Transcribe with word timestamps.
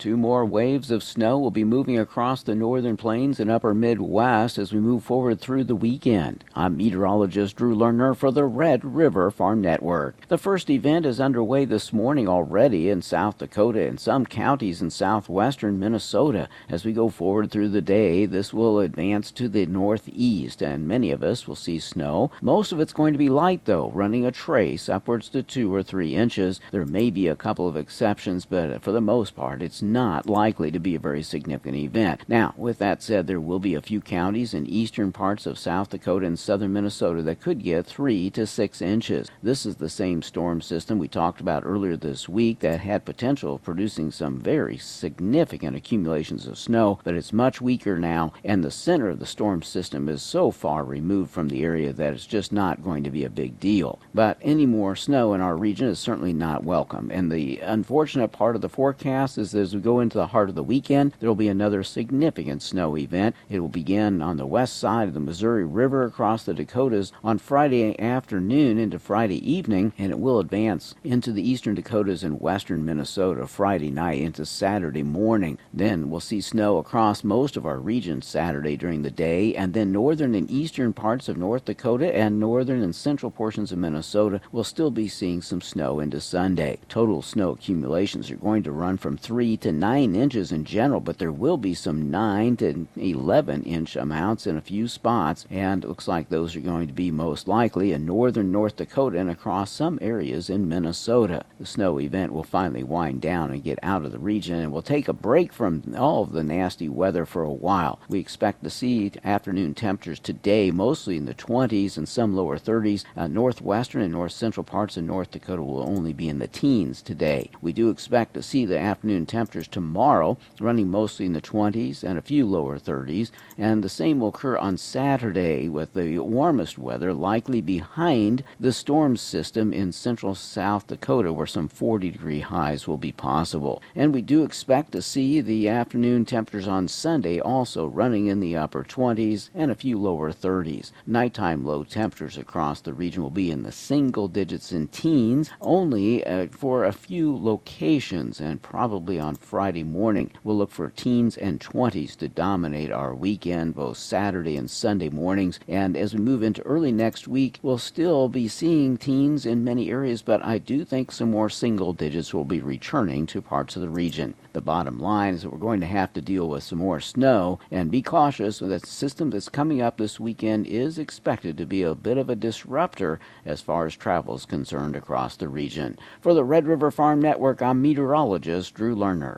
Two 0.00 0.16
more 0.16 0.46
waves 0.46 0.90
of 0.90 1.02
snow 1.02 1.38
will 1.38 1.50
be 1.50 1.62
moving 1.62 1.98
across 1.98 2.42
the 2.42 2.54
northern 2.54 2.96
plains 2.96 3.38
and 3.38 3.50
upper 3.50 3.74
Midwest 3.74 4.56
as 4.56 4.72
we 4.72 4.80
move 4.80 5.04
forward 5.04 5.38
through 5.38 5.64
the 5.64 5.76
weekend. 5.76 6.42
I'm 6.54 6.78
meteorologist 6.78 7.56
Drew 7.56 7.76
Lerner 7.76 8.16
for 8.16 8.30
the 8.30 8.46
Red 8.46 8.82
River 8.82 9.30
Farm 9.30 9.60
Network. 9.60 10.26
The 10.28 10.38
first 10.38 10.70
event 10.70 11.04
is 11.04 11.20
underway 11.20 11.66
this 11.66 11.92
morning 11.92 12.26
already 12.26 12.88
in 12.88 13.02
South 13.02 13.36
Dakota 13.36 13.86
and 13.86 14.00
some 14.00 14.24
counties 14.24 14.80
in 14.80 14.88
southwestern 14.88 15.78
Minnesota. 15.78 16.48
As 16.70 16.82
we 16.82 16.94
go 16.94 17.10
forward 17.10 17.50
through 17.50 17.68
the 17.68 17.82
day, 17.82 18.24
this 18.24 18.54
will 18.54 18.78
advance 18.78 19.30
to 19.32 19.50
the 19.50 19.66
northeast 19.66 20.62
and 20.62 20.88
many 20.88 21.10
of 21.10 21.22
us 21.22 21.46
will 21.46 21.54
see 21.54 21.78
snow. 21.78 22.30
Most 22.40 22.72
of 22.72 22.80
it's 22.80 22.94
going 22.94 23.12
to 23.12 23.18
be 23.18 23.28
light 23.28 23.66
though, 23.66 23.90
running 23.90 24.24
a 24.24 24.32
trace 24.32 24.88
upwards 24.88 25.28
to 25.28 25.42
two 25.42 25.74
or 25.74 25.82
three 25.82 26.14
inches. 26.14 26.58
There 26.70 26.86
may 26.86 27.10
be 27.10 27.28
a 27.28 27.36
couple 27.36 27.68
of 27.68 27.76
exceptions, 27.76 28.46
but 28.46 28.80
for 28.80 28.92
the 28.92 29.02
most 29.02 29.36
part, 29.36 29.60
it's 29.60 29.82
not 29.92 30.28
likely 30.28 30.70
to 30.70 30.78
be 30.78 30.94
a 30.94 31.00
very 31.00 31.22
significant 31.22 31.76
event. 31.76 32.22
Now, 32.28 32.54
with 32.56 32.78
that 32.78 33.02
said, 33.02 33.26
there 33.26 33.40
will 33.40 33.58
be 33.58 33.74
a 33.74 33.82
few 33.82 34.00
counties 34.00 34.54
in 34.54 34.66
eastern 34.66 35.12
parts 35.12 35.46
of 35.46 35.58
South 35.58 35.90
Dakota 35.90 36.26
and 36.26 36.38
southern 36.38 36.72
Minnesota 36.72 37.22
that 37.22 37.40
could 37.40 37.62
get 37.62 37.86
three 37.86 38.30
to 38.30 38.46
six 38.46 38.80
inches. 38.80 39.30
This 39.42 39.66
is 39.66 39.76
the 39.76 39.88
same 39.88 40.22
storm 40.22 40.60
system 40.60 40.98
we 40.98 41.08
talked 41.08 41.40
about 41.40 41.64
earlier 41.64 41.96
this 41.96 42.28
week 42.28 42.60
that 42.60 42.80
had 42.80 43.04
potential 43.04 43.56
of 43.56 43.62
producing 43.62 44.10
some 44.10 44.38
very 44.38 44.76
significant 44.78 45.76
accumulations 45.76 46.46
of 46.46 46.58
snow, 46.58 46.98
but 47.04 47.14
it's 47.14 47.32
much 47.32 47.60
weaker 47.60 47.98
now, 47.98 48.32
and 48.44 48.62
the 48.62 48.70
center 48.70 49.08
of 49.08 49.18
the 49.18 49.26
storm 49.26 49.62
system 49.62 50.08
is 50.08 50.22
so 50.22 50.50
far 50.50 50.84
removed 50.84 51.30
from 51.30 51.48
the 51.48 51.62
area 51.62 51.92
that 51.92 52.12
it's 52.12 52.26
just 52.26 52.52
not 52.52 52.82
going 52.82 53.02
to 53.04 53.10
be 53.10 53.24
a 53.24 53.30
big 53.30 53.58
deal. 53.58 53.98
But 54.14 54.38
any 54.42 54.66
more 54.66 54.96
snow 54.96 55.34
in 55.34 55.40
our 55.40 55.56
region 55.56 55.88
is 55.88 55.98
certainly 55.98 56.32
not 56.32 56.64
welcome, 56.64 57.10
and 57.12 57.30
the 57.30 57.58
unfortunate 57.60 58.28
part 58.28 58.54
of 58.54 58.62
the 58.62 58.68
forecast 58.68 59.38
is 59.38 59.54
as 59.54 59.74
we 59.80 59.84
go 59.84 60.00
into 60.00 60.18
the 60.18 60.26
heart 60.26 60.50
of 60.50 60.54
the 60.54 60.62
weekend, 60.62 61.14
there 61.20 61.30
will 61.30 61.34
be 61.34 61.48
another 61.48 61.82
significant 61.82 62.60
snow 62.60 62.98
event. 62.98 63.34
It 63.48 63.60
will 63.60 63.68
begin 63.68 64.20
on 64.20 64.36
the 64.36 64.44
west 64.44 64.76
side 64.76 65.08
of 65.08 65.14
the 65.14 65.20
Missouri 65.20 65.64
River 65.64 66.04
across 66.04 66.44
the 66.44 66.52
Dakotas 66.52 67.12
on 67.24 67.38
Friday 67.38 67.98
afternoon 67.98 68.76
into 68.76 68.98
Friday 68.98 69.38
evening, 69.50 69.94
and 69.96 70.12
it 70.12 70.18
will 70.18 70.38
advance 70.38 70.94
into 71.02 71.32
the 71.32 71.48
eastern 71.48 71.76
Dakotas 71.76 72.22
and 72.22 72.42
western 72.42 72.84
Minnesota 72.84 73.46
Friday 73.46 73.90
night 73.90 74.20
into 74.20 74.44
Saturday 74.44 75.02
morning. 75.02 75.56
Then 75.72 76.10
we'll 76.10 76.20
see 76.20 76.42
snow 76.42 76.76
across 76.76 77.24
most 77.24 77.56
of 77.56 77.64
our 77.64 77.78
region 77.78 78.20
Saturday 78.20 78.76
during 78.76 79.00
the 79.00 79.10
day, 79.10 79.54
and 79.54 79.72
then 79.72 79.92
northern 79.92 80.34
and 80.34 80.50
eastern 80.50 80.92
parts 80.92 81.26
of 81.26 81.38
North 81.38 81.64
Dakota 81.64 82.14
and 82.14 82.38
northern 82.38 82.82
and 82.82 82.94
central 82.94 83.30
portions 83.30 83.72
of 83.72 83.78
Minnesota 83.78 84.42
will 84.52 84.62
still 84.62 84.90
be 84.90 85.08
seeing 85.08 85.40
some 85.40 85.62
snow 85.62 86.00
into 86.00 86.20
Sunday. 86.20 86.78
Total 86.90 87.22
snow 87.22 87.52
accumulations 87.52 88.30
are 88.30 88.36
going 88.36 88.62
to 88.64 88.72
run 88.72 88.98
from 88.98 89.16
3 89.16 89.56
to 89.56 89.69
9 89.78 90.14
inches 90.14 90.50
in 90.52 90.64
general, 90.64 91.00
but 91.00 91.18
there 91.18 91.32
will 91.32 91.56
be 91.56 91.74
some 91.74 92.10
9 92.10 92.56
to 92.56 92.86
11 92.96 93.62
inch 93.62 93.96
amounts 93.96 94.46
in 94.46 94.56
a 94.56 94.60
few 94.60 94.88
spots, 94.88 95.46
and 95.50 95.84
it 95.84 95.88
looks 95.88 96.08
like 96.08 96.28
those 96.28 96.56
are 96.56 96.60
going 96.60 96.86
to 96.86 96.92
be 96.92 97.10
most 97.10 97.46
likely 97.46 97.92
in 97.92 98.06
northern 98.06 98.50
North 98.50 98.76
Dakota 98.76 99.18
and 99.18 99.30
across 99.30 99.70
some 99.70 99.98
areas 100.00 100.50
in 100.50 100.68
Minnesota. 100.68 101.44
The 101.58 101.66
snow 101.66 102.00
event 102.00 102.32
will 102.32 102.42
finally 102.42 102.82
wind 102.82 103.20
down 103.20 103.50
and 103.50 103.62
get 103.62 103.78
out 103.82 104.04
of 104.04 104.12
the 104.12 104.18
region, 104.18 104.58
and 104.58 104.72
we'll 104.72 104.82
take 104.82 105.08
a 105.08 105.12
break 105.12 105.52
from 105.52 105.82
all 105.96 106.22
of 106.22 106.32
the 106.32 106.42
nasty 106.42 106.88
weather 106.88 107.26
for 107.26 107.42
a 107.42 107.52
while. 107.52 108.00
We 108.08 108.18
expect 108.18 108.64
to 108.64 108.70
see 108.70 109.12
afternoon 109.24 109.74
temperatures 109.74 110.20
today 110.20 110.70
mostly 110.70 111.16
in 111.16 111.26
the 111.26 111.34
20s 111.34 111.96
and 111.96 112.08
some 112.08 112.34
lower 112.34 112.58
30s. 112.58 113.04
Uh, 113.16 113.26
northwestern 113.26 114.02
and 114.02 114.12
north 114.12 114.32
central 114.32 114.64
parts 114.64 114.96
of 114.96 115.04
North 115.04 115.30
Dakota 115.30 115.62
will 115.62 115.88
only 115.88 116.12
be 116.12 116.28
in 116.28 116.38
the 116.38 116.48
teens 116.48 117.02
today. 117.02 117.50
We 117.60 117.72
do 117.72 117.90
expect 117.90 118.34
to 118.34 118.42
see 118.42 118.64
the 118.64 118.78
afternoon 118.78 119.26
temperatures 119.26 119.59
temperatures 119.60 119.68
tomorrow, 119.68 120.38
running 120.58 120.90
mostly 120.90 121.26
in 121.26 121.32
the 121.34 121.40
20s 121.40 122.02
and 122.02 122.18
a 122.18 122.22
few 122.22 122.46
lower 122.46 122.78
30s, 122.78 123.30
and 123.58 123.82
the 123.82 123.88
same 123.88 124.20
will 124.20 124.28
occur 124.28 124.56
on 124.56 124.78
Saturday 124.78 125.68
with 125.68 125.92
the 125.92 126.18
warmest 126.18 126.78
weather 126.78 127.12
likely 127.12 127.60
behind 127.60 128.42
the 128.58 128.72
storm 128.72 129.16
system 129.16 129.72
in 129.72 129.92
central 129.92 130.34
South 130.34 130.86
Dakota 130.86 131.32
where 131.32 131.46
some 131.46 131.68
40 131.68 132.10
degree 132.10 132.40
highs 132.40 132.88
will 132.88 132.96
be 132.96 133.12
possible. 133.12 133.82
And 133.94 134.14
we 134.14 134.22
do 134.22 134.44
expect 134.44 134.92
to 134.92 135.02
see 135.02 135.40
the 135.42 135.68
afternoon 135.68 136.24
temperatures 136.24 136.68
on 136.68 136.88
Sunday 136.88 137.38
also 137.38 137.86
running 137.86 138.28
in 138.28 138.40
the 138.40 138.56
upper 138.56 138.84
20s 138.84 139.50
and 139.54 139.70
a 139.70 139.74
few 139.74 139.98
lower 139.98 140.32
30s. 140.32 140.92
Nighttime 141.06 141.66
low 141.66 141.84
temperatures 141.84 142.38
across 142.38 142.80
the 142.80 142.94
region 142.94 143.22
will 143.22 143.30
be 143.30 143.50
in 143.50 143.62
the 143.62 143.72
single 143.72 144.28
digits 144.28 144.72
and 144.72 144.90
teens 144.90 145.50
only 145.60 146.24
uh, 146.24 146.46
for 146.50 146.84
a 146.84 146.92
few 146.92 147.36
locations 147.36 148.40
and 148.40 148.62
probably 148.62 149.18
on 149.18 149.34
Friday 149.40 149.82
morning. 149.82 150.30
We'll 150.44 150.56
look 150.56 150.70
for 150.70 150.90
teens 150.90 151.36
and 151.36 151.58
20s 151.58 152.16
to 152.16 152.28
dominate 152.28 152.92
our 152.92 153.14
weekend, 153.14 153.74
both 153.74 153.98
Saturday 153.98 154.56
and 154.56 154.70
Sunday 154.70 155.08
mornings. 155.08 155.58
And 155.66 155.96
as 155.96 156.14
we 156.14 156.20
move 156.20 156.42
into 156.42 156.62
early 156.62 156.92
next 156.92 157.26
week, 157.26 157.58
we'll 157.62 157.78
still 157.78 158.28
be 158.28 158.46
seeing 158.48 158.96
teens 158.96 159.46
in 159.46 159.64
many 159.64 159.90
areas, 159.90 160.22
but 160.22 160.44
I 160.44 160.58
do 160.58 160.84
think 160.84 161.10
some 161.10 161.30
more 161.30 161.50
single 161.50 161.92
digits 161.92 162.32
will 162.32 162.44
be 162.44 162.60
returning 162.60 163.26
to 163.26 163.42
parts 163.42 163.76
of 163.76 163.82
the 163.82 163.88
region. 163.88 164.34
The 164.52 164.60
bottom 164.60 164.98
line 164.98 165.34
is 165.34 165.42
that 165.42 165.52
we're 165.52 165.58
going 165.58 165.80
to 165.80 165.86
have 165.86 166.12
to 166.14 166.20
deal 166.20 166.48
with 166.48 166.64
some 166.64 166.78
more 166.78 166.98
snow 166.98 167.60
and 167.70 167.90
be 167.90 168.02
cautious 168.02 168.58
that 168.58 168.66
the 168.66 168.86
system 168.86 169.30
that's 169.30 169.48
coming 169.48 169.80
up 169.80 169.96
this 169.96 170.18
weekend 170.18 170.66
is 170.66 170.98
expected 170.98 171.56
to 171.56 171.66
be 171.66 171.84
a 171.84 171.94
bit 171.94 172.18
of 172.18 172.28
a 172.28 172.34
disruptor 172.34 173.20
as 173.46 173.60
far 173.60 173.86
as 173.86 173.94
travel 173.94 174.34
is 174.34 174.46
concerned 174.46 174.96
across 174.96 175.36
the 175.36 175.48
region. 175.48 175.96
For 176.20 176.34
the 176.34 176.42
Red 176.42 176.66
River 176.66 176.90
Farm 176.90 177.20
Network, 177.20 177.62
I'm 177.62 177.80
meteorologist 177.80 178.74
Drew 178.74 178.96
Lerner. 178.96 179.29